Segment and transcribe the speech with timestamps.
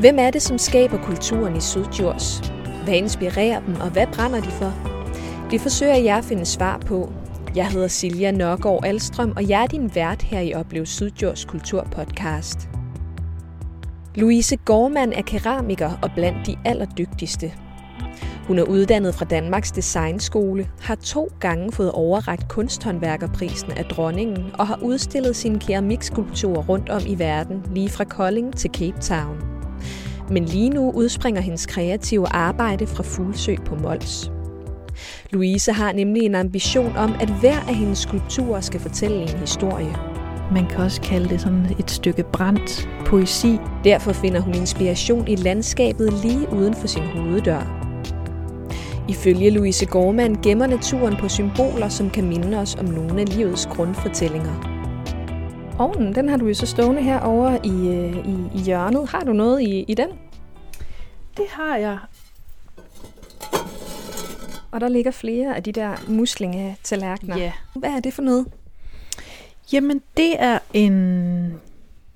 [0.00, 2.52] Hvem er det, som skaber kulturen i Sydjurs?
[2.84, 4.72] Hvad inspirerer dem, og hvad brænder de for?
[5.50, 7.12] Det forsøger jeg at finde svar på.
[7.56, 12.68] Jeg hedder Silja Nørgaard Alstrøm, og jeg er din vært her i Oplev Sydjurs Kulturpodcast.
[14.14, 17.52] Louise Gormand er keramiker og blandt de allerdygtigste.
[18.46, 24.66] Hun er uddannet fra Danmarks Designskole, har to gange fået overragt kunsthåndværkerprisen af dronningen og
[24.66, 29.57] har udstillet sine keramikskulpturer rundt om i verden, lige fra Kolding til Cape Town.
[30.30, 34.30] Men lige nu udspringer hendes kreative arbejde fra Fuglsø på Mols.
[35.30, 39.96] Louise har nemlig en ambition om, at hver af hendes skulpturer skal fortælle en historie.
[40.52, 43.58] Man kan også kalde det sådan et stykke brændt poesi.
[43.84, 47.84] Derfor finder hun inspiration i landskabet lige uden for sin hoveddør.
[49.08, 53.66] Ifølge Louise Gormand gemmer naturen på symboler, som kan minde os om nogle af livets
[53.66, 54.67] grundfortællinger.
[55.78, 59.08] Ovnen, den har du jo så stående her over i, øh, i, i hjørnet.
[59.08, 60.08] Har du noget i, i den?
[61.36, 61.98] Det har jeg.
[64.70, 67.36] Og der ligger flere af de der muslingetallerkener.
[67.36, 67.52] Ja.
[67.74, 68.46] Hvad er det for noget?
[69.72, 71.60] Jamen, det er en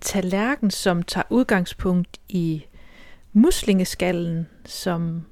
[0.00, 2.64] tallerken, som tager udgangspunkt i
[3.32, 5.22] muslingeskallen som,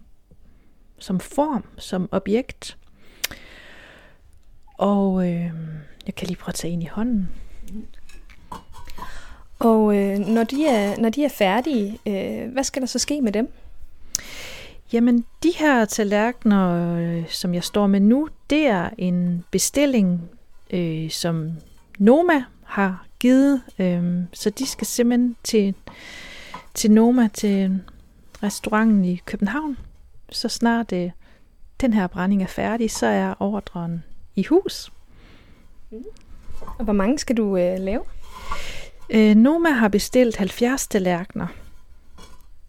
[0.98, 2.78] som form, som objekt.
[4.78, 5.50] Og øh,
[6.06, 7.28] jeg kan lige prøve at tage en i hånden.
[9.60, 13.20] Og øh, når, de er, når de er færdige, øh, hvad skal der så ske
[13.20, 13.52] med dem?
[14.92, 20.30] Jamen, de her tallerkener, øh, som jeg står med nu, det er en bestilling,
[20.70, 21.50] øh, som
[21.98, 23.62] Noma har givet.
[23.78, 25.74] Øh, så de skal simpelthen til,
[26.74, 27.80] til Noma, til
[28.42, 29.76] restauranten i København.
[30.30, 31.10] Så snart øh,
[31.80, 34.04] den her brænding er færdig, så er ordren
[34.36, 34.92] i hus.
[36.78, 38.02] Og hvor mange skal du øh, lave?
[39.12, 41.46] Øh, Noma har bestilt 70 tallerkener,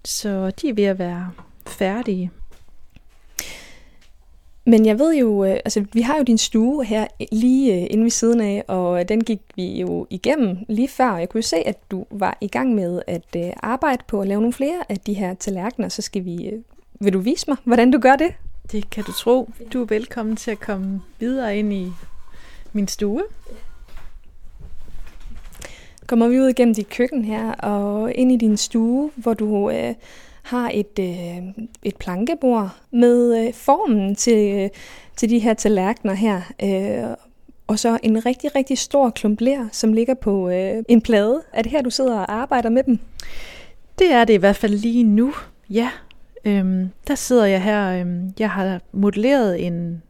[0.06, 1.32] så de er ved at være
[1.68, 2.32] færdige.
[4.66, 8.04] Men jeg ved jo, øh, altså vi har jo din stue her lige øh, inde
[8.04, 11.18] ved siden af, og den gik vi jo igennem lige før.
[11.18, 14.28] Jeg kunne jo se, at du var i gang med at øh, arbejde på at
[14.28, 15.90] lave nogle flere af de her tallerkener.
[15.90, 16.60] Så skal vi, øh,
[17.00, 18.34] vil du vise mig, hvordan du gør det?
[18.72, 19.50] Det kan du tro.
[19.74, 21.92] Du er velkommen til at komme videre ind i
[22.74, 23.24] min stue.
[26.12, 29.94] Kommer vi ud igennem dit køkken her og ind i din stue, hvor du øh,
[30.44, 34.70] har et, øh, et plankebord med øh, formen til, øh,
[35.16, 36.42] til de her tallerkener her.
[36.64, 37.16] Øh,
[37.68, 41.42] og så en rigtig, rigtig stor klump ler, som ligger på øh, en plade.
[41.54, 43.00] Er det her, du sidder og arbejder med dem?
[44.00, 45.34] Det er det i hvert fald lige nu,
[45.70, 45.90] ja.
[46.46, 48.00] Øhm, der sidder jeg her.
[48.00, 50.02] Øhm, jeg har modelleret en,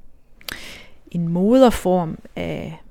[1.11, 2.81] en moderform af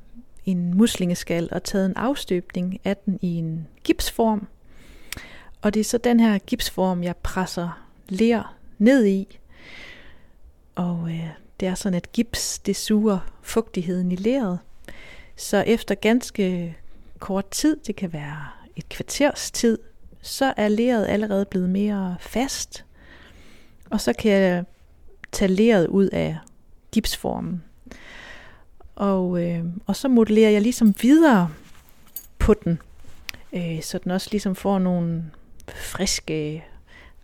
[0.51, 4.49] en muslingeskal og taget en afstøbning af den i en gipsform.
[5.63, 9.39] Og det er så den her gipsform, jeg presser ler ned i.
[10.75, 11.29] Og øh,
[11.61, 14.59] det er sådan, at gips det suger fugtigheden i leret.
[15.37, 16.77] Så efter ganske
[17.19, 19.79] kort tid, det kan være et kvarters tid,
[20.23, 22.85] så er leret allerede blevet mere fast.
[23.91, 24.65] Og så kan jeg
[25.33, 26.39] tage leret ud af
[26.93, 27.63] gipsformen.
[29.01, 31.51] Og, øh, og så modellerer jeg ligesom videre
[32.39, 32.79] på den,
[33.53, 35.25] øh, så den også ligesom får nogle
[35.69, 36.65] friske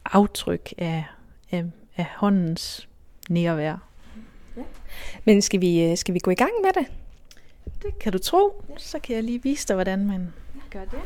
[0.05, 1.05] aftryk af,
[1.51, 1.65] af,
[1.97, 2.89] af håndens
[3.29, 3.77] nærvær.
[4.57, 4.63] Ja.
[5.25, 6.93] Men skal vi, øh, skal vi gå i gang med det?
[7.83, 8.63] Det kan du tro.
[8.77, 10.33] Så kan jeg lige vise dig, hvordan man
[10.71, 10.99] gør det.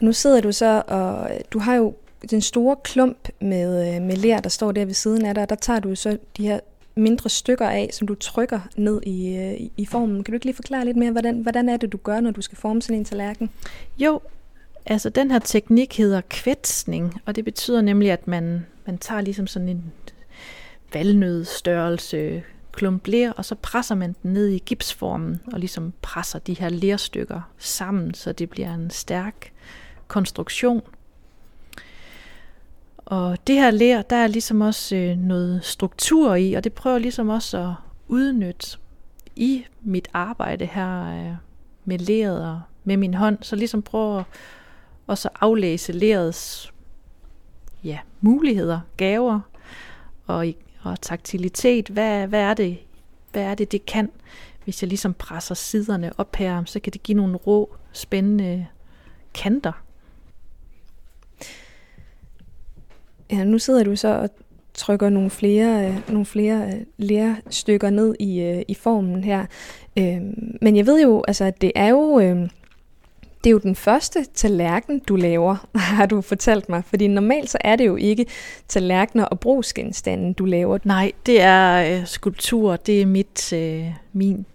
[0.00, 1.94] Nu sidder du så, og du har jo
[2.30, 5.54] den store klump med, øh, med ler, der står der ved siden af dig, der
[5.54, 6.60] tager du så de her
[6.96, 10.24] mindre stykker af, som du trykker ned i, øh, i, i formen.
[10.24, 12.40] Kan du ikke lige forklare lidt mere, hvordan, hvordan er det, du gør, når du
[12.42, 13.50] skal forme sådan en tallerken?
[13.98, 14.20] Jo,
[14.86, 19.46] altså den her teknik hedder kvætsning, og det betyder nemlig, at man, man tager ligesom
[19.46, 19.92] sådan en
[20.92, 22.42] valnødstørrelse
[22.72, 26.68] klump ler, og så presser man den ned i gipsformen, og ligesom presser de her
[26.68, 29.52] lerstykker sammen, så det bliver en stærk
[30.08, 30.82] konstruktion.
[33.06, 36.98] Og det her ler, der er ligesom også øh, noget struktur i, og det prøver
[36.98, 37.72] ligesom også at
[38.08, 38.78] udnytte
[39.36, 41.34] i mit arbejde her øh,
[41.84, 44.22] med leret og med min hånd, så ligesom prøver
[45.08, 46.72] at så aflæse lerets
[47.84, 49.40] ja, muligheder, gaver
[50.26, 50.46] og,
[50.82, 51.88] og taktilitet.
[51.88, 52.78] Hvad, hvad, er det,
[53.32, 54.10] hvad er det, det kan?
[54.64, 58.66] Hvis jeg ligesom presser siderne op her, så kan det give nogle rå, spændende
[59.34, 59.72] kanter.
[63.32, 64.30] Ja, nu sidder du så og
[64.74, 69.46] trykker nogle flere, øh, nogle flere øh, lærstykker ned i, øh, i formen her.
[69.98, 70.20] Øh,
[70.62, 72.48] men jeg ved jo, altså, at det er jo, øh,
[73.44, 76.82] Det er jo den første tallerken, du laver, har du fortalt mig.
[76.84, 78.26] Fordi normalt så er det jo ikke
[78.68, 80.78] tallerkener og brugsgenstande, du laver.
[80.84, 82.76] Nej, det er øh, skulptur.
[82.76, 84.46] Det er mit, øh, min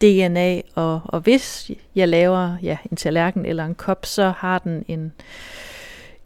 [0.00, 0.60] DNA.
[0.74, 5.12] Og, og hvis jeg laver ja, en tallerken eller en kop, så har den en,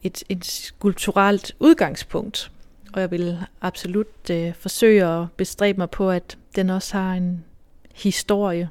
[0.04, 2.50] et, et kulturelt udgangspunkt.
[2.92, 7.44] Og jeg vil absolut øh, forsøge at bestræbe mig på, at den også har en
[7.94, 8.68] historie.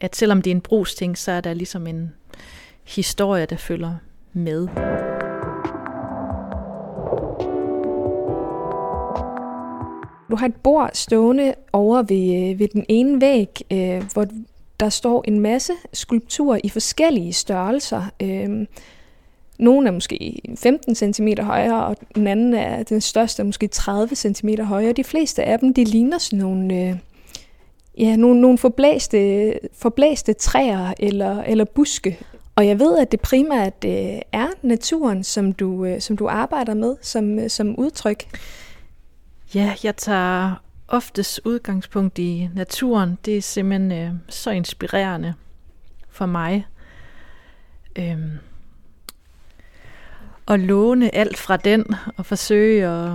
[0.00, 2.14] At selvom det er en brugsting, så er der ligesom en
[2.84, 3.94] historie, der følger
[4.32, 4.68] med.
[10.30, 14.26] Du har et bord stående over ved, øh, ved den ene væg, øh, hvor
[14.80, 18.04] der står en masse skulpturer i forskellige størrelser.
[18.22, 18.66] Øh,
[19.58, 24.14] nogle er måske 15 cm højere, og den anden er den største, er måske 30
[24.14, 24.92] cm højere.
[24.92, 26.96] De fleste af dem, de ligner sådan nogle, øh,
[27.98, 32.18] ja, nogle, nogle forblæste, forblæste træer eller, eller buske.
[32.56, 36.74] Og jeg ved, at det primært øh, er naturen, som du, øh, som du arbejder
[36.74, 38.38] med som, øh, som udtryk.
[39.54, 43.18] Ja, jeg tager oftest udgangspunkt i naturen.
[43.24, 45.34] Det er simpelthen øh, så inspirerende
[46.10, 46.66] for mig.
[47.98, 48.30] Øhm,
[50.48, 51.84] at låne alt fra den
[52.16, 53.12] og forsøge at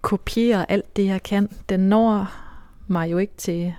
[0.00, 1.48] kopiere alt det, jeg kan.
[1.68, 2.32] Den når
[2.86, 3.74] mig jo ikke til,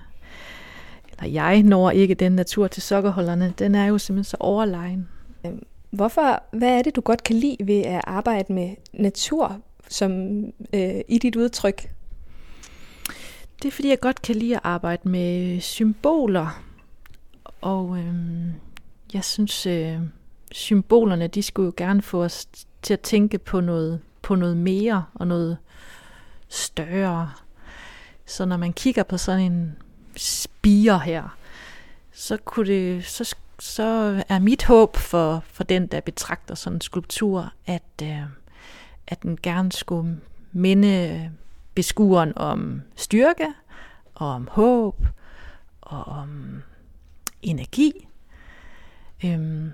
[1.12, 3.54] eller jeg når ikke den natur til sokkerholderne.
[3.60, 5.08] Den er jo simpelthen så overlegen.
[5.46, 9.60] Øhm, hvorfor, hvad er det, du godt kan lide ved at arbejde med natur
[9.90, 10.12] som
[10.74, 11.90] øh, i dit udtryk?
[13.62, 16.64] Det er fordi, jeg godt kan lide at arbejde med symboler.
[17.62, 18.16] Og øh,
[19.14, 20.00] jeg synes, øh,
[20.52, 22.48] symbolerne, de skulle jo gerne få os
[22.82, 25.58] til at tænke på noget, på noget mere og noget
[26.48, 27.32] større.
[28.26, 29.78] Så når man kigger på sådan en
[30.18, 31.38] spire her,
[32.12, 33.84] så, kunne det, så, så
[34.30, 38.24] er mit håb for, for den, der betragter sådan en skulptur, at, øh,
[39.08, 40.20] at den gerne skulle
[40.52, 41.32] minde
[41.76, 43.48] beskueren om styrke,
[44.16, 45.06] og om håb,
[45.82, 46.62] og om
[47.42, 48.08] energi.
[49.26, 49.72] Øhm,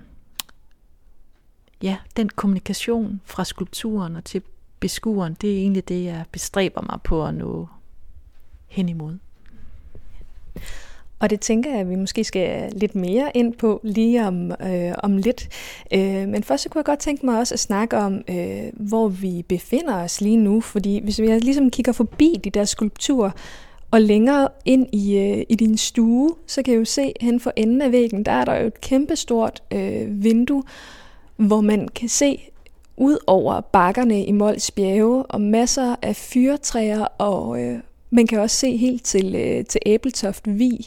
[1.82, 4.42] ja, den kommunikation fra skulpturen og til
[4.80, 7.68] beskueren, det er egentlig det, jeg bestræber mig på at nå
[8.66, 9.18] hen imod.
[11.18, 14.92] Og det tænker jeg, at vi måske skal lidt mere ind på lige om, øh,
[14.98, 15.48] om lidt.
[15.92, 19.08] Øh, men først så kunne jeg godt tænke mig også at snakke om, øh, hvor
[19.08, 20.60] vi befinder os lige nu.
[20.60, 23.30] Fordi hvis vi ligesom kigger forbi de der skulpturer,
[23.90, 27.52] og længere ind i, øh, i din stue, så kan jeg jo se hen for
[27.56, 30.62] enden af væggen, der er der jo et kæmpestort øh, vindue,
[31.36, 32.50] hvor man kan se
[32.96, 37.78] ud over bakkerne i Mols bjerge og masser af fyrtræer, og øh,
[38.10, 40.86] man kan også se helt til, øh, til Æbeltoft Vi.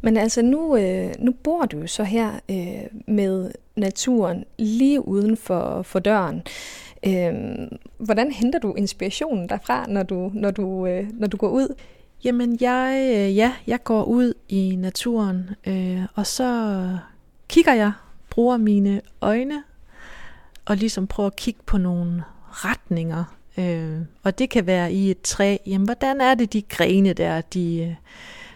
[0.00, 5.82] Men altså nu, øh, nu bor du så her øh, med naturen lige uden for,
[5.82, 6.42] for døren.
[7.06, 7.32] Øh,
[7.98, 11.74] hvordan henter du inspirationen derfra, når du, når du, øh, når du går ud?
[12.24, 16.88] Jamen, jeg, øh, ja, jeg går ud i naturen, øh, og så
[17.48, 17.92] kigger jeg
[18.34, 19.62] bruger mine øjne
[20.64, 23.24] og ligesom prøver at kigge på nogle retninger.
[23.58, 25.56] Øh, og det kan være i et træ.
[25.66, 27.94] Jamen, hvordan er det de grene der, de, øh,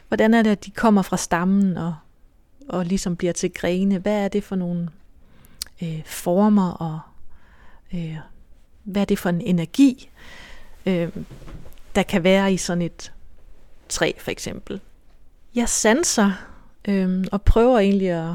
[0.09, 1.95] hvordan er det, at de kommer fra stammen og,
[2.69, 3.99] og ligesom bliver til grene?
[3.99, 4.89] Hvad er det for nogle
[5.83, 7.01] øh, former og
[7.95, 8.17] øh,
[8.85, 10.11] hvad er det for en energi,
[10.87, 11.09] øh,
[11.95, 13.13] der kan være i sådan et
[13.89, 14.81] træ for eksempel.
[15.55, 16.33] Jeg sanser
[16.89, 18.35] øh, og prøver egentlig at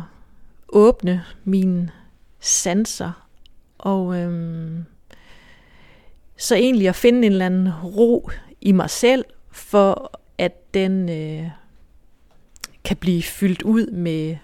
[0.74, 1.92] åbne mine
[2.40, 3.28] sanser,
[3.78, 4.86] og øhm,
[6.38, 8.30] så egentlig at finde en eller anden ro
[8.62, 11.50] i mig selv, for at den øh,
[12.84, 14.38] kan blive fyldt ud med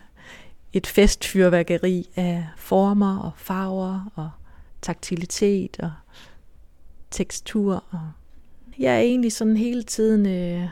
[0.74, 4.29] et festfyrværkeri af former og farver og
[4.81, 5.91] taktilitet og
[7.12, 7.83] tekstur.
[7.89, 8.12] Og
[8.79, 10.69] jeg er egentlig sådan hele tiden øh,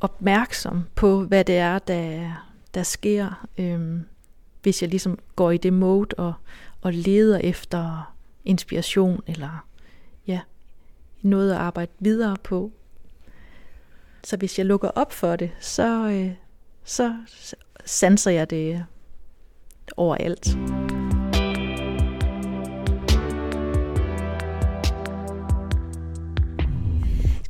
[0.00, 2.32] opmærksom på, hvad det er, der,
[2.74, 3.46] der sker.
[3.58, 4.04] Øhm,
[4.68, 6.32] hvis jeg ligesom går i det mode og,
[6.80, 9.66] og leder efter inspiration eller
[10.26, 10.40] ja,
[11.22, 12.72] noget at arbejde videre på.
[14.24, 16.30] Så hvis jeg lukker op for det, så, øh,
[16.84, 17.16] så
[17.84, 18.84] sanser jeg det
[19.96, 20.56] overalt.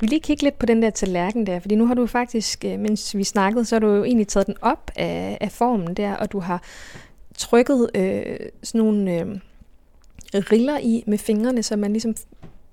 [0.00, 2.78] vi lige kigge lidt på den der tallerken der, fordi nu har du faktisk, øh,
[2.78, 6.14] mens vi snakkede, så har du jo egentlig taget den op af, af formen der,
[6.14, 6.62] og du har
[7.38, 9.26] trykket øh, sådan nogle øh,
[10.34, 12.14] riller i med fingrene, så man ligesom,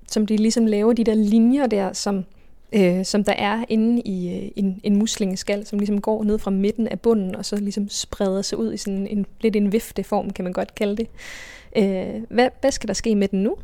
[0.07, 2.25] som de ligesom laver de der linjer der, som
[2.73, 6.51] øh, som der er inde i øh, en, en muslingeskal, som ligesom går ned fra
[6.51, 10.29] midten af bunden, og så ligesom spreder sig ud i sådan en lidt en vifteform,
[10.29, 11.07] kan man godt kalde det.
[11.77, 13.57] Øh, hvad, hvad skal der ske med den nu?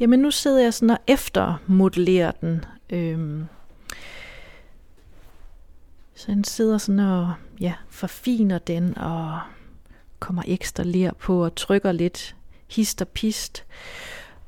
[0.00, 2.64] Jamen nu sidder jeg sådan og eftermodellerer den.
[2.90, 3.44] Øhm,
[6.14, 9.40] så den sidder sådan og ja, forfiner den og
[10.22, 12.36] kommer ekstra ler på og trykker lidt
[12.68, 13.64] hist og pist.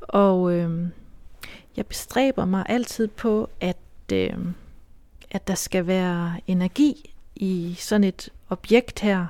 [0.00, 0.87] Og øh,
[1.76, 3.76] jeg bestræber mig altid på, at,
[4.12, 4.38] øh,
[5.31, 9.26] at der skal være energi i sådan et objekt her.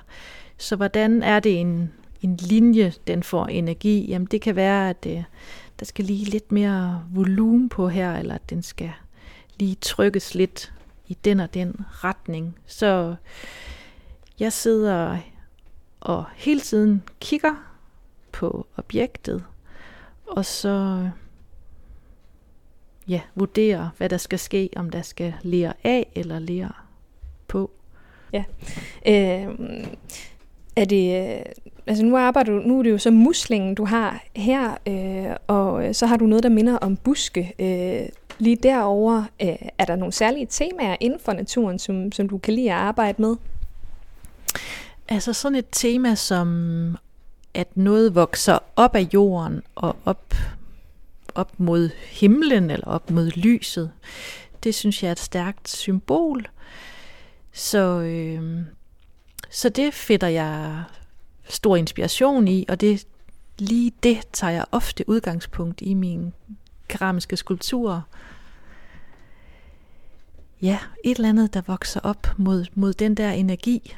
[0.58, 4.06] Så hvordan er det en, en linje, den får energi?
[4.08, 5.22] Jamen det kan være, at øh,
[5.78, 8.92] der skal lige lidt mere volumen på her, eller at den skal
[9.58, 10.72] lige trykkes lidt
[11.08, 12.58] i den og den retning.
[12.66, 13.14] Så
[14.38, 15.18] jeg sidder
[16.04, 17.54] og hele tiden kigger
[18.32, 19.44] på objektet,
[20.26, 21.08] og så
[23.08, 26.72] ja, vurderer, hvad der skal ske, om der skal lære af eller lære
[27.48, 27.70] på.
[28.32, 28.44] Ja.
[29.06, 29.54] Øh,
[30.76, 31.42] er det, øh,
[31.86, 35.88] altså nu arbejder du, nu er det jo så muslingen, du har her, øh, og
[35.88, 37.52] øh, så har du noget, der minder om buske.
[37.58, 38.08] Øh,
[38.38, 42.54] lige derover øh, er der nogle særlige temaer inden for naturen, som, som du kan
[42.54, 43.36] lide at arbejde med?
[45.08, 46.96] Altså sådan et tema som,
[47.54, 50.34] at noget vokser op af jorden og op,
[51.34, 53.90] op mod himlen eller op mod lyset,
[54.64, 56.46] det synes jeg er et stærkt symbol.
[57.52, 58.60] Så, øh,
[59.50, 60.84] så det finder jeg
[61.48, 63.06] stor inspiration i, og det
[63.58, 66.32] lige det tager jeg ofte udgangspunkt i mine
[66.88, 68.00] keramiske skulpturer.
[70.62, 73.94] Ja, et eller andet, der vokser op mod, mod den der energi.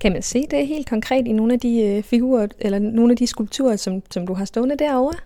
[0.00, 3.16] Kan man se det helt konkret i nogle af de øh, figurer, eller nogle af
[3.16, 5.18] de skulpturer, som, som du har stående derovre?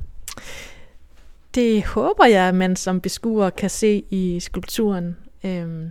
[1.55, 5.17] Det håber jeg, at man som beskuer kan se i skulpturen.
[5.45, 5.91] Øhm,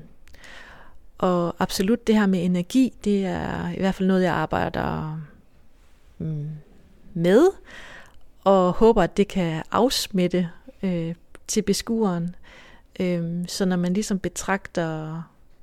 [1.18, 5.22] og absolut det her med energi, det er i hvert fald noget, jeg arbejder
[6.18, 6.50] mm,
[7.14, 7.48] med,
[8.44, 10.50] og håber, at det kan afsmitte
[10.84, 11.16] øh,
[11.48, 12.36] til beskueren.
[13.00, 15.22] Øhm, så når man ligesom betragter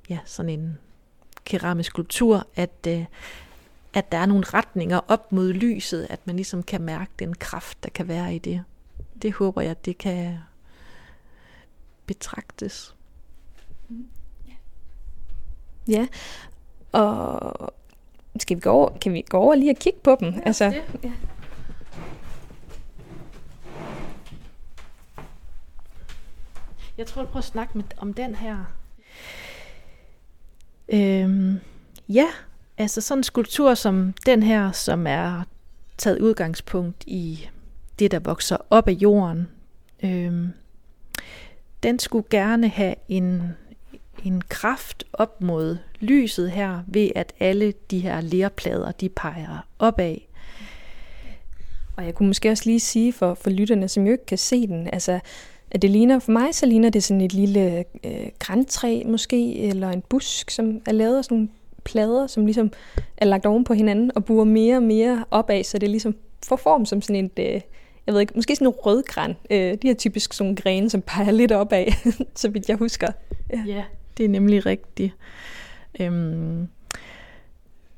[0.09, 0.77] ja, sådan en
[1.45, 3.05] keramisk skulptur, at, øh,
[3.93, 7.83] at der er nogle retninger op mod lyset, at man ligesom kan mærke den kraft,
[7.83, 8.63] der kan være i det.
[9.21, 10.37] Det håber jeg, det kan
[12.05, 12.95] betragtes.
[15.87, 16.07] Ja,
[16.91, 17.73] og
[18.39, 20.33] skal vi gå over, kan vi gå over lige og kigge på dem?
[20.33, 20.83] Ja, altså, det.
[21.03, 21.11] Ja.
[26.97, 28.65] Jeg tror, jeg prøver at snakke med, om den her.
[30.89, 31.59] Øhm,
[32.09, 32.27] ja,
[32.77, 35.43] altså sådan en skulptur som den her, som er
[35.97, 37.49] taget udgangspunkt i
[37.99, 39.47] det, der vokser op af jorden.
[40.03, 40.49] Øhm,
[41.83, 43.43] den skulle gerne have en,
[44.23, 50.17] en kraft op mod lyset her, ved at alle de her lerplader, de peger opad.
[51.95, 54.67] Og jeg kunne måske også lige sige for, for lytterne, som jo ikke kan se
[54.67, 55.19] den, altså
[55.73, 59.89] at det ligner, for mig så ligner det sådan et lille øh, græntræ måske, eller
[59.89, 61.49] en busk, som er lavet af sådan nogle
[61.83, 62.71] plader, som ligesom
[63.17, 66.15] er lagt oven på hinanden og buer mere og mere opad, så det ligesom
[66.45, 67.61] får form som sådan et, øh,
[68.07, 69.35] jeg ved ikke, måske sådan en rødgran.
[69.49, 71.85] Øh, de her typisk sådan grene, som peger lidt opad,
[72.35, 73.07] så vidt jeg husker.
[73.53, 73.83] Ja, ja
[74.17, 75.13] det er nemlig rigtigt.
[75.99, 76.67] Øhm,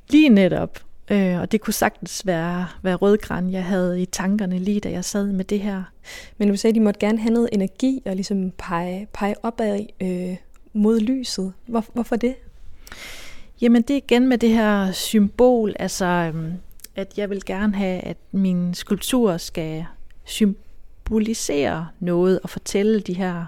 [0.10, 0.79] lige netop.
[1.12, 5.05] Øh, og det kunne sagtens være, være rødgran, jeg havde i tankerne lige da jeg
[5.05, 5.83] sad med det her.
[6.38, 9.85] Men du sagde, at de måtte gerne have noget energi og ligesom pege, pege opad
[10.01, 10.35] øh,
[10.74, 11.53] mod lyset.
[11.65, 12.35] Hvor, hvorfor det?
[13.62, 16.53] Jamen det er igen med det her symbol, altså øhm,
[16.95, 19.85] at jeg vil gerne have, at min skulptur skal
[20.24, 23.45] symbolisere noget og fortælle de her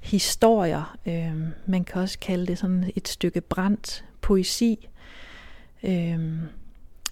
[0.00, 0.96] historier.
[1.06, 1.32] Øh,
[1.66, 4.88] man kan også kalde det sådan et stykke brændt poesi.
[5.84, 6.38] Øh,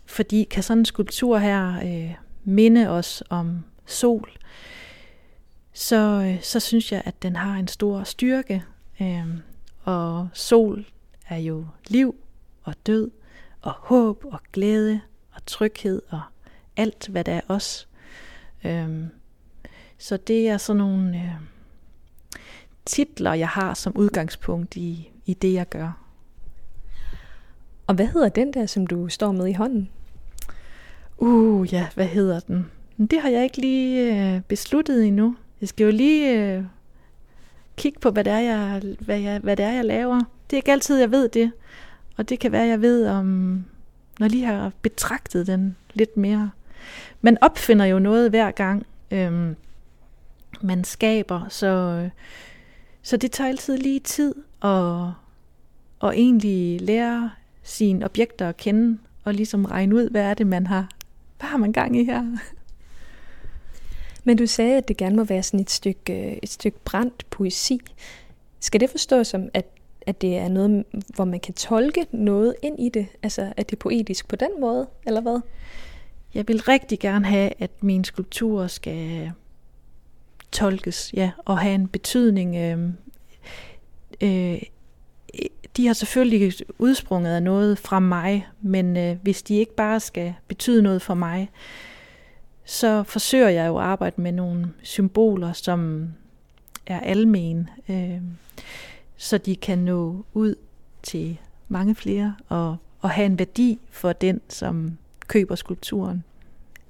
[0.07, 2.15] fordi kan sådan en skulptur her øh,
[2.45, 4.31] minde os om sol,
[5.73, 8.65] så, øh, så synes jeg, at den har en stor styrke.
[9.01, 9.27] Øh,
[9.83, 10.87] og sol
[11.29, 12.17] er jo liv
[12.63, 13.11] og død
[13.63, 15.01] og håb og glæde
[15.33, 16.21] og tryghed og
[16.77, 17.89] alt, hvad der er os.
[18.65, 19.09] Øhm,
[19.99, 21.33] så det er sådan nogle øh,
[22.85, 26.02] titler, jeg har som udgangspunkt i, i det, jeg gør.
[27.87, 29.89] Og hvad hedder den der, som du står med i hånden?
[31.19, 32.71] Uh, ja, hvad hedder den?
[33.11, 35.37] Det har jeg ikke lige øh, besluttet endnu.
[35.61, 36.65] Jeg skal jo lige øh,
[37.77, 40.19] kigge på, hvad det, er, jeg, hvad, jeg, hvad det er, jeg laver.
[40.19, 41.53] Det er ikke altid, jeg ved det.
[42.17, 43.25] Og det kan være, jeg ved, om
[44.19, 46.51] når jeg lige har betragtet den lidt mere.
[47.21, 48.87] Man opfinder jo noget hver gang.
[49.11, 49.57] Øhm,
[50.61, 51.49] man skaber.
[51.49, 52.11] Så, øh,
[53.03, 55.07] så det tager altid lige tid at,
[56.03, 57.31] at egentlig lære
[57.63, 60.89] sine objekter at kende, og ligesom regne ud, hvad er det, man har,
[61.39, 62.37] hvad har man gang i her?
[64.25, 67.81] Men du sagde, at det gerne må være sådan et stykke, et stykke brændt poesi.
[68.61, 69.67] Skal det forstås som, at,
[70.07, 73.07] at det er noget, hvor man kan tolke noget ind i det?
[73.23, 75.41] Altså, at det er poetisk på den måde, eller hvad?
[76.35, 79.33] Jeg vil rigtig gerne have, at mine skulpturer skal
[80.53, 82.57] tolkes, ja, og have en betydning.
[82.57, 82.89] Øh,
[84.21, 84.63] øh,
[85.83, 90.35] de har selvfølgelig udsprunget af noget fra mig, men øh, hvis de ikke bare skal
[90.49, 91.51] betyde noget for mig,
[92.65, 96.09] så forsøger jeg jo at arbejde med nogle symboler, som
[96.87, 98.21] er almen, øh,
[99.17, 100.55] så de kan nå ud
[101.03, 106.25] til mange flere og, og have en værdi for den, som køber skulpturen.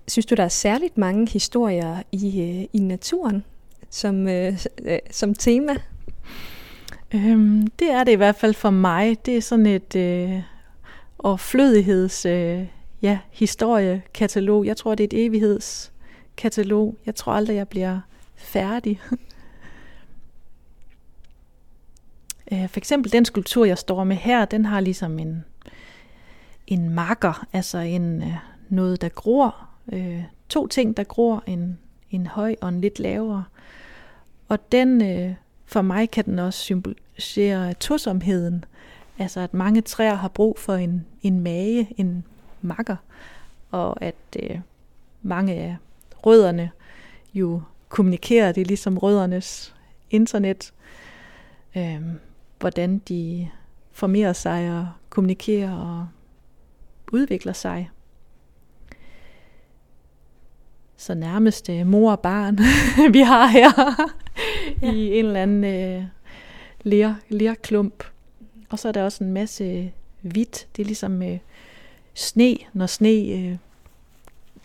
[0.08, 3.44] Synes du, der er særligt mange historier i, øh, i naturen
[3.90, 5.76] som, øh, øh som tema?
[7.14, 9.26] Øhm, det er det i hvert fald for mig.
[9.26, 10.42] Det er sådan et øh,
[11.18, 12.66] overflødigheds øh,
[13.02, 14.66] ja, historiekatalog.
[14.66, 16.96] Jeg tror, det er et evighedskatalog.
[17.06, 18.00] Jeg tror aldrig, jeg bliver
[18.36, 19.00] færdig.
[22.52, 25.44] Øh, for eksempel den skulptur, jeg står med her, den har ligesom en,
[26.66, 28.34] en marker, altså en, øh,
[28.68, 29.68] noget, der gror.
[29.92, 31.78] Øh, to ting, der gror, en,
[32.10, 33.44] en høj og en lidt lavere.
[34.48, 36.60] Og den, øh, for mig kan den også
[37.18, 38.64] symbolisere tosomheden.
[39.18, 42.24] Altså at mange træer har brug for en, en mage, en
[42.62, 42.96] makker,
[43.70, 44.60] og at øh,
[45.22, 45.76] mange af
[46.26, 46.70] rødderne
[47.34, 49.74] jo kommunikerer, det er ligesom røddernes
[50.10, 50.72] internet,
[51.76, 52.00] øh,
[52.60, 53.48] hvordan de
[53.92, 56.08] formerer sig og kommunikerer og
[57.12, 57.90] udvikler sig.
[60.96, 62.58] Så nærmest øh, mor og barn,
[63.16, 63.70] vi har her
[64.82, 64.92] ja.
[64.92, 66.04] i en eller anden øh,
[66.82, 68.04] ler, lerklump.
[68.70, 69.88] Og så er der også en masse øh,
[70.20, 70.68] hvidt.
[70.76, 71.38] Det er ligesom øh,
[72.14, 73.56] sne, når sne øh,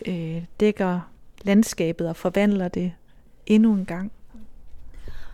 [0.06, 1.12] øh, dækker
[1.44, 2.94] landskabet og forvandler det
[3.46, 4.12] endnu en gang.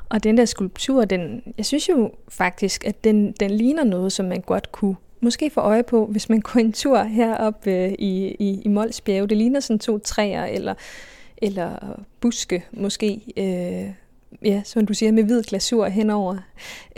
[0.09, 4.25] Og den der skulptur, den, jeg synes jo faktisk, at den, den ligner noget, som
[4.25, 8.35] man godt kunne måske få øje på, hvis man går en tur herop øh, i,
[8.39, 9.29] i, i Molsbjerg.
[9.29, 10.73] Det ligner sådan to træer eller,
[11.37, 13.21] eller buske måske.
[13.37, 14.02] Øh,
[14.45, 16.37] ja, som du siger, med hvid glasur henover.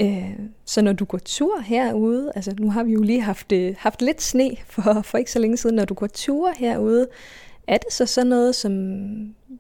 [0.02, 0.32] Øh,
[0.66, 4.02] så når du går tur herude, altså nu har vi jo lige haft, øh, haft
[4.02, 7.08] lidt sne for, for ikke så længe siden, når du går tur herude,
[7.68, 8.74] er det så sådan noget, som,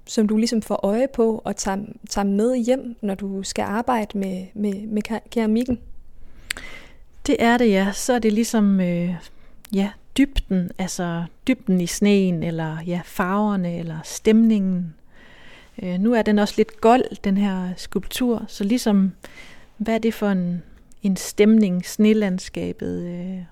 [0.05, 1.77] som du ligesom får øje på og tager,
[2.09, 5.79] tager med hjem, når du skal arbejde med, med, med keramikken?
[7.27, 7.91] Det er det, ja.
[7.93, 9.15] Så er det ligesom øh,
[9.73, 14.93] ja, dybden, altså dybden i sneen, eller ja, farverne, eller stemningen.
[15.83, 19.11] Øh, nu er den også lidt gold, den her skulptur, så ligesom,
[19.77, 20.63] hvad er det for en,
[21.03, 23.43] en stemning, snelandskabet øh,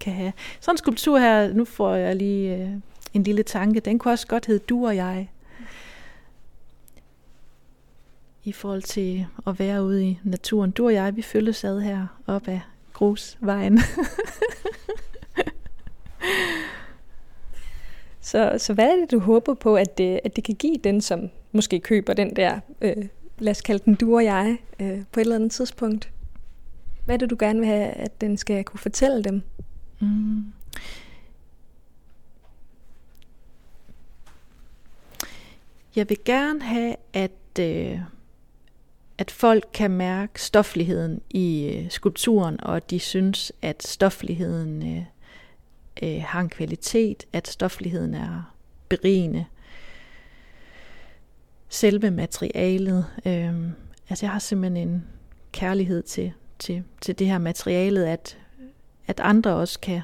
[0.00, 0.32] kan have.
[0.60, 2.70] Sådan en skulptur her, nu får jeg lige øh,
[3.14, 5.30] en lille tanke, den kunne også godt hedde Du og jeg.
[8.44, 10.70] I forhold til at være ude i naturen.
[10.70, 12.58] Du og jeg, vi følges ad her op ad
[12.92, 13.78] grusvejen.
[18.20, 21.00] så, så hvad er det, du håber på, at det, at det kan give den,
[21.00, 22.96] som måske køber den der, øh,
[23.38, 26.10] lad os kalde den du og jeg, øh, på et eller andet tidspunkt?
[27.04, 29.42] Hvad er det, du gerne vil have, at den skal kunne fortælle dem?
[30.00, 30.44] Mm.
[35.96, 38.00] Jeg vil gerne have, at, øh,
[39.18, 45.04] at folk kan mærke stofligheden i øh, skulpturen, og at de synes, at stofligheden øh,
[46.02, 48.54] øh, har en kvalitet, at stofligheden er
[48.88, 49.44] berigende
[51.68, 53.06] selve materialet.
[53.26, 53.54] Øh,
[54.08, 55.04] altså jeg har simpelthen en
[55.52, 58.38] kærlighed til, til, til det her materialet, at,
[59.06, 60.00] at andre også kan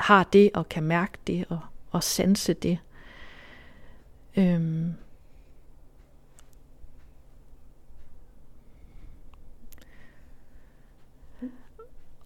[0.00, 2.78] har det og kan mærke det og, og sanse det.
[4.36, 4.92] Øhm.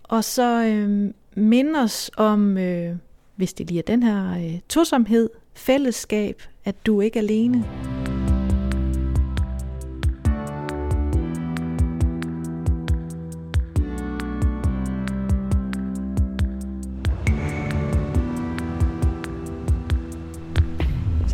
[0.02, 2.96] Og så øhm, minde os om, øh,
[3.36, 7.93] hvis det lige er den her øh, tosomhed, fællesskab, at du ikke er alene.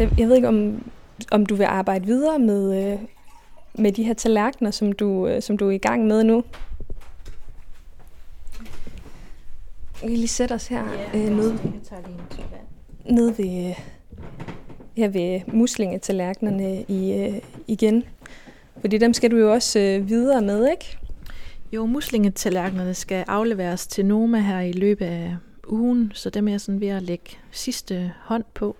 [0.00, 0.90] Så jeg, jeg ved ikke, om,
[1.30, 2.98] om du vil arbejde videre med, øh,
[3.74, 6.44] med de her tallerkener, som du, øh, som du er i gang med nu.
[10.02, 11.58] Vi kan lige sætte os her ja, øh, nede,
[13.04, 13.74] nede ved,
[14.96, 18.04] her ved muslingetallerkenerne i, øh, igen.
[18.80, 20.98] Fordi dem skal du jo også øh, videre med, ikke?
[21.72, 25.36] Jo, muslingetallerkenerne skal afleveres til Noma her i løbet af
[25.68, 28.76] ugen, så dem er jeg sådan ved at lægge sidste hånd på.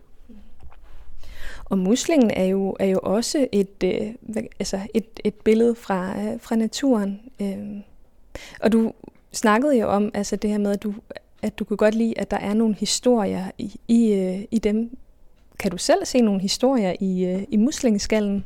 [1.71, 6.41] Og muslingen er jo, er jo også et, øh, altså et, et billede fra, øh,
[6.41, 7.21] fra naturen.
[7.41, 7.59] Øh.
[8.61, 8.93] Og du
[9.33, 10.95] snakkede jo om altså det her med, at du,
[11.43, 14.97] at du kunne godt lide, at der er nogle historier i, i, øh, i dem.
[15.59, 18.45] Kan du selv se nogle historier i, øh, i muslingeskallen?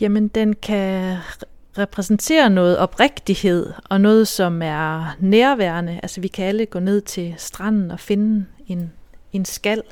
[0.00, 1.16] Jamen, den kan
[1.78, 6.00] repræsentere noget oprigtighed og noget, som er nærværende.
[6.02, 8.92] Altså, vi kan alle gå ned til stranden og finde en,
[9.32, 9.82] en skal,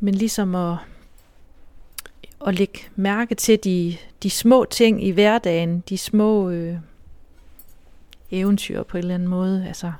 [0.00, 0.76] men ligesom at,
[2.46, 6.76] at lægge mærke til de, de små ting i hverdagen, de små øh,
[8.30, 9.64] eventyr på en eller anden måde.
[9.66, 9.92] Altså,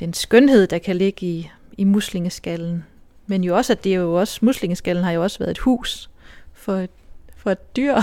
[0.00, 2.84] den skønhed, der kan ligge i, i muslingeskallen.
[3.26, 6.10] Men jo også, at det er jo også, muslingeskallen har jo også været et hus
[6.52, 6.90] for et,
[7.36, 7.96] for et dyr.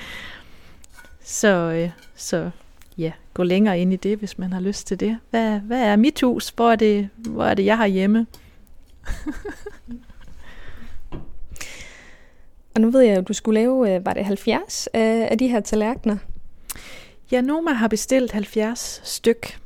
[1.22, 2.50] så, øh, så
[2.98, 5.18] ja, gå længere ind i det, hvis man har lyst til det.
[5.30, 6.48] Hvad, hvad er mit hus?
[6.48, 8.26] Hvor er det, hvor er det jeg har hjemme?
[12.80, 15.60] Og nu ved jeg, at du skulle lave, øh, var det 70 af de her
[15.60, 16.16] tallerkener?
[17.32, 19.58] Ja, Noma har bestilt 70 styk.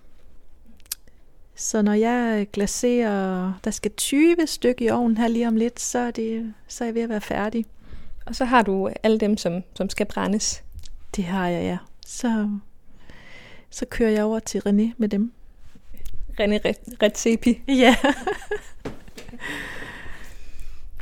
[1.55, 5.99] Så når jeg glaserer, der skal 20 styk i ovnen her lige om lidt, så
[5.99, 7.67] er, det, så er jeg ved at være færdig.
[8.27, 10.63] Og så har du alle dem, som, som skal brændes?
[11.17, 11.79] Det har jeg, ja.
[12.07, 12.49] Så,
[13.71, 15.33] så kører jeg over til René med dem.
[16.41, 16.59] René
[17.03, 17.63] Redzepi?
[17.69, 17.97] Ja.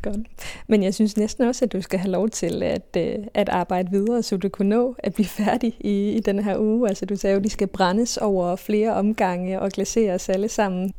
[0.03, 0.27] Godt.
[0.67, 3.91] Men jeg synes næsten også, at du skal have lov til at, øh, at arbejde
[3.91, 6.89] videre, så du kunne nå at blive færdig i, i den her uge.
[6.89, 10.93] Altså du sagde jo, at de skal brændes over flere omgange og glaseres alle sammen.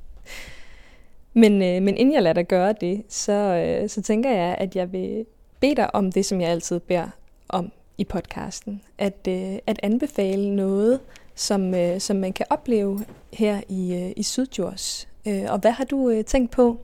[1.34, 4.76] Men, øh, men inden jeg lader dig gøre det, så, øh, så tænker jeg, at
[4.76, 5.26] jeg vil
[5.60, 7.08] bede dig om det, som jeg altid beder
[7.50, 8.82] om i podcasten.
[8.98, 9.28] At,
[9.68, 11.00] at anbefale noget,
[11.36, 15.08] som, som man kan opleve her i, i Sydjurs.
[15.26, 16.80] Og hvad har du tænkt på?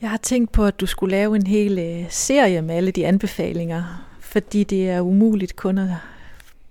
[0.00, 3.06] Jeg har tænkt på, at du skulle lave en hel øh, serie med alle de
[3.06, 5.90] anbefalinger, fordi det er umuligt kun at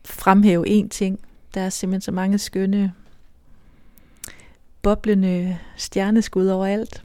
[0.06, 1.20] fremhæve én ting.
[1.54, 2.94] Der er simpelthen så mange skønne,
[4.82, 7.04] boblende stjerneskud overalt,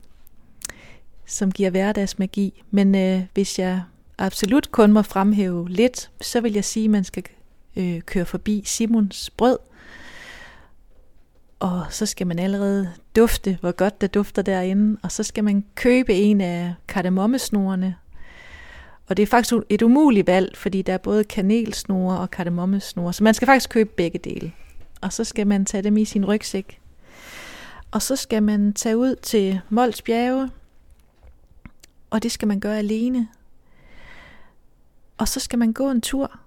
[1.26, 2.62] som giver hverdagsmagi.
[2.70, 3.82] Men øh, hvis jeg
[4.18, 7.24] absolut kun må fremhæve lidt, så vil jeg sige, at man skal
[7.76, 9.58] øh, køre forbi Simons Brød,
[11.64, 15.64] og så skal man allerede dufte, hvor godt det dufter derinde, og så skal man
[15.74, 17.96] købe en af kardemommesnorene.
[19.08, 23.24] Og det er faktisk et umuligt valg, fordi der er både kanelsnore og kardemommesnore, så
[23.24, 24.52] man skal faktisk købe begge dele.
[25.00, 26.80] Og så skal man tage dem i sin rygsæk.
[27.90, 30.50] Og så skal man tage ud til Mols Bjerge,
[32.10, 33.28] og det skal man gøre alene.
[35.18, 36.38] Og så skal man gå en tur,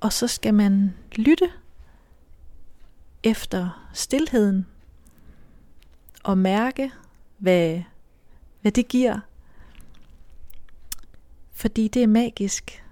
[0.00, 1.50] og så skal man lytte
[3.22, 4.66] efter stillheden
[6.22, 6.92] og mærke,
[7.38, 7.82] hvad,
[8.60, 9.20] hvad det giver.
[11.52, 12.84] Fordi det er magisk.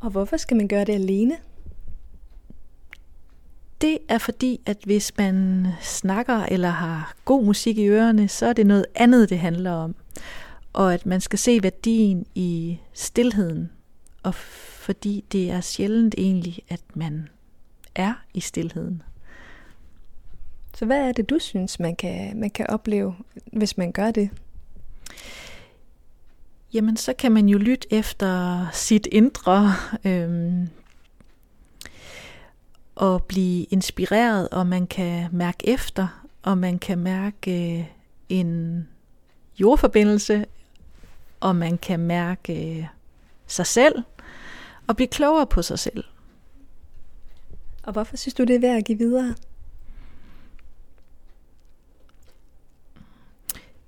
[0.00, 1.36] Og hvorfor skal man gøre det alene?
[3.80, 8.52] Det er fordi, at hvis man snakker eller har god musik i ørerne, så er
[8.52, 9.94] det noget andet, det handler om.
[10.72, 13.70] Og at man skal se værdien i stillheden.
[14.22, 17.28] Og fordi det er sjældent egentlig, at man
[17.94, 19.02] er i stillheden.
[20.76, 23.14] Så hvad er det, du synes, man kan, man kan opleve,
[23.52, 24.30] hvis man gør det?
[26.72, 29.72] Jamen, så kan man jo lytte efter sit indre
[30.04, 30.68] øhm,
[32.94, 37.84] og blive inspireret, og man kan mærke efter, og man kan mærke øh,
[38.28, 38.88] en
[39.60, 40.46] jordforbindelse,
[41.40, 42.86] og man kan mærke øh,
[43.46, 44.02] sig selv,
[44.86, 46.04] og blive klogere på sig selv.
[47.82, 49.34] Og hvorfor synes du, det er værd at give videre?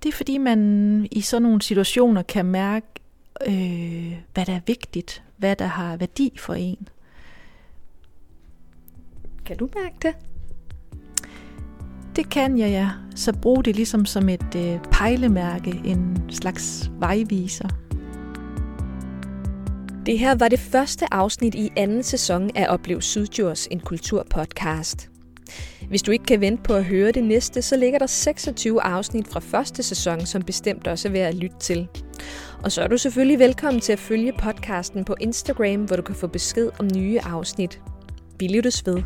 [0.02, 2.86] Det er fordi, man i sådan nogle situationer kan mærke,
[3.46, 6.88] øh, hvad der er vigtigt, hvad der har værdi for en.
[9.46, 10.14] Kan du mærke det?
[12.16, 12.90] Det kan jeg, ja.
[13.16, 17.68] Så brug det ligesom som et øh, pejlemærke, en slags vejviser.
[20.06, 25.10] Det her var det første afsnit i anden sæson af Oplev Sydjords en kulturpodcast.
[25.88, 29.28] Hvis du ikke kan vente på at høre det næste, så ligger der 26 afsnit
[29.28, 31.88] fra første sæson, som bestemt også er værd at lytte til.
[32.62, 36.14] Og så er du selvfølgelig velkommen til at følge podcasten på Instagram, hvor du kan
[36.14, 37.80] få besked om nye afsnit.
[38.38, 39.02] Vi lyttes ved.